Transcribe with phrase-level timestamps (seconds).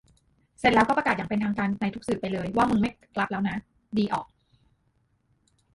[0.59, 3.55] เสร็จแล้วก็ประกาศอย่างเป็นทางการในทุกสื่อไปเลย ว่ามึงไม่ลับแล้วนะ
[3.97, 4.27] ดีออก